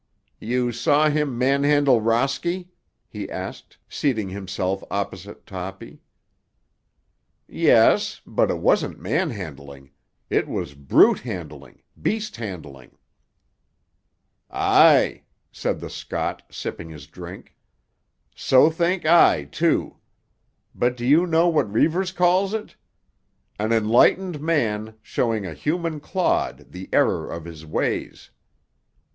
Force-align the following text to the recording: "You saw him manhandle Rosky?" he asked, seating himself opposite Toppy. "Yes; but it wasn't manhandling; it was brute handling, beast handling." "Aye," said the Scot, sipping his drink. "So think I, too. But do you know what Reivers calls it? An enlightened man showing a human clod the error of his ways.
"You 0.39 0.71
saw 0.71 1.11
him 1.11 1.37
manhandle 1.37 2.01
Rosky?" 2.01 2.69
he 3.07 3.29
asked, 3.29 3.77
seating 3.87 4.29
himself 4.29 4.83
opposite 4.89 5.45
Toppy. 5.45 6.01
"Yes; 7.47 8.19
but 8.25 8.49
it 8.49 8.57
wasn't 8.57 8.97
manhandling; 8.99 9.91
it 10.27 10.47
was 10.47 10.73
brute 10.73 11.19
handling, 11.19 11.83
beast 12.01 12.37
handling." 12.37 12.97
"Aye," 14.49 15.21
said 15.51 15.79
the 15.79 15.87
Scot, 15.91 16.41
sipping 16.49 16.89
his 16.89 17.05
drink. 17.05 17.53
"So 18.35 18.71
think 18.71 19.05
I, 19.05 19.43
too. 19.43 19.97
But 20.73 20.97
do 20.97 21.05
you 21.05 21.27
know 21.27 21.47
what 21.47 21.71
Reivers 21.71 22.11
calls 22.11 22.55
it? 22.55 22.75
An 23.59 23.71
enlightened 23.71 24.41
man 24.41 24.95
showing 25.03 25.45
a 25.45 25.53
human 25.53 25.99
clod 25.99 26.71
the 26.71 26.89
error 26.91 27.31
of 27.31 27.45
his 27.45 27.67
ways. 27.67 28.31